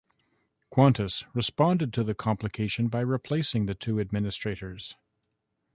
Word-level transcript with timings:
Qantas 0.73 1.27
responded 1.35 1.93
to 1.93 2.03
the 2.03 2.15
complication 2.15 2.87
by 2.87 3.01
replacing 3.01 3.67
the 3.67 3.75
two 3.75 3.99
administrators. 3.99 4.97